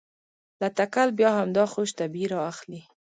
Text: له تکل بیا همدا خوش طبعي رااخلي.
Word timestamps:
له 0.61 0.67
تکل 0.77 1.09
بیا 1.19 1.31
همدا 1.39 1.63
خوش 1.73 1.89
طبعي 1.99 2.25
رااخلي. 2.35 2.81